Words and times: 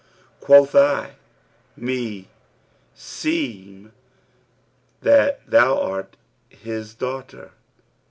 Quoth 0.39 0.73
I, 0.73 1.11
'Meseemeth 1.79 3.91
thou 5.45 5.79
art 5.79 6.17
his 6.49 6.95
daughter?' 6.95 7.51